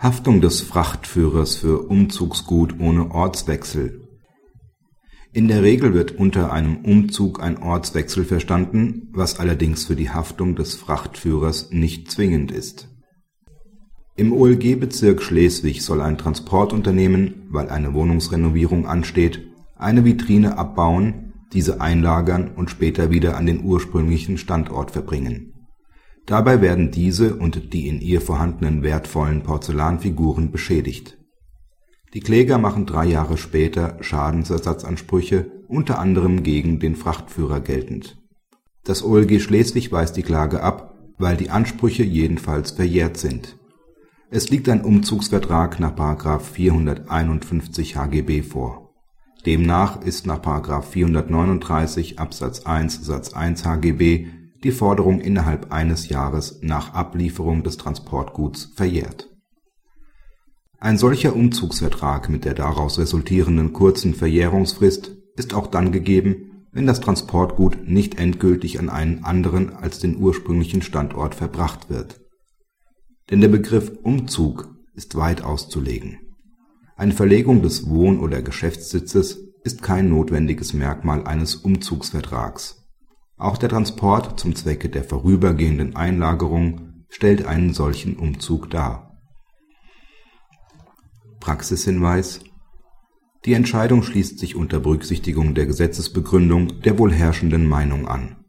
[0.00, 4.06] Haftung des Frachtführers für Umzugsgut ohne Ortswechsel
[5.32, 10.54] In der Regel wird unter einem Umzug ein Ortswechsel verstanden, was allerdings für die Haftung
[10.54, 12.88] des Frachtführers nicht zwingend ist.
[14.14, 22.52] Im OLG-Bezirk Schleswig soll ein Transportunternehmen, weil eine Wohnungsrenovierung ansteht, eine Vitrine abbauen, diese einlagern
[22.54, 25.57] und später wieder an den ursprünglichen Standort verbringen
[26.28, 31.16] Dabei werden diese und die in ihr vorhandenen wertvollen Porzellanfiguren beschädigt.
[32.12, 38.18] Die Kläger machen drei Jahre später Schadensersatzansprüche unter anderem gegen den Frachtführer geltend.
[38.84, 43.56] Das OLG Schleswig weist die Klage ab, weil die Ansprüche jedenfalls verjährt sind.
[44.30, 45.96] Es liegt ein Umzugsvertrag nach§
[46.40, 48.90] 451 HGB vor.
[49.46, 50.42] Demnach ist nach§
[50.82, 54.26] 439 Absatz 1 Satz 1 HGB
[54.64, 59.28] die Forderung innerhalb eines Jahres nach Ablieferung des Transportguts verjährt.
[60.80, 67.00] Ein solcher Umzugsvertrag mit der daraus resultierenden kurzen Verjährungsfrist ist auch dann gegeben, wenn das
[67.00, 72.20] Transportgut nicht endgültig an einen anderen als den ursprünglichen Standort verbracht wird.
[73.30, 76.18] Denn der Begriff Umzug ist weit auszulegen.
[76.96, 82.77] Eine Verlegung des Wohn oder Geschäftssitzes ist kein notwendiges Merkmal eines Umzugsvertrags
[83.38, 89.16] auch der Transport zum Zwecke der vorübergehenden Einlagerung stellt einen solchen Umzug dar.
[91.40, 92.40] Praxishinweis
[93.44, 98.44] Die Entscheidung schließt sich unter Berücksichtigung der Gesetzesbegründung der wohl herrschenden Meinung an.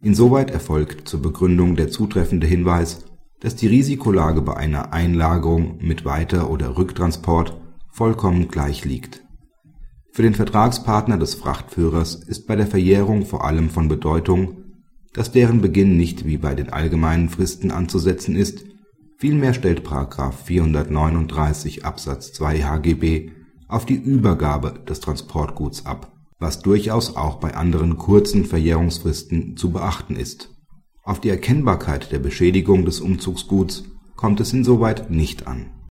[0.00, 3.04] Insoweit erfolgt zur Begründung der zutreffende Hinweis,
[3.40, 9.25] dass die Risikolage bei einer Einlagerung mit Weiter oder Rücktransport vollkommen gleich liegt
[10.16, 14.64] für den Vertragspartner des Frachtführers ist bei der Verjährung vor allem von Bedeutung,
[15.12, 18.64] dass deren Beginn nicht wie bei den allgemeinen Fristen anzusetzen ist,
[19.18, 19.86] vielmehr stellt§
[20.32, 23.28] 439 Absatz 2 HGB
[23.68, 30.16] auf die Übergabe des Transportguts ab, was durchaus auch bei anderen kurzen Verjährungsfristen zu beachten
[30.16, 30.48] ist.
[31.02, 33.84] Auf die Erkennbarkeit der Beschädigung des Umzugsguts
[34.16, 35.75] kommt es insoweit nicht an